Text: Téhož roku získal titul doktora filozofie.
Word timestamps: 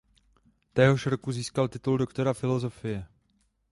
Téhož 0.73 1.05
roku 1.05 1.31
získal 1.31 1.67
titul 1.67 1.97
doktora 1.97 2.33
filozofie. 2.33 3.07